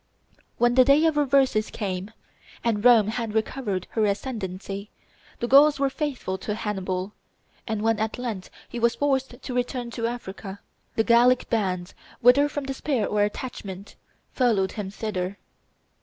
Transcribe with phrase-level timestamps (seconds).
[0.57, 2.09] When the day of reverses came,
[2.63, 4.89] and Rome had recovered her ascendency,
[5.39, 7.13] the Gauls were faithful to Hannibal;
[7.67, 10.59] and when at length he was forced to return to Africa,
[10.95, 13.95] the Gallic bands, whether from despair or attachment,
[14.33, 15.37] followed him thither.